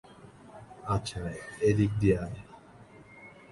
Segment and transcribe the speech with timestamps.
[0.87, 1.19] আচ্ছা,
[1.61, 2.39] এদিক দিয়ে আয়!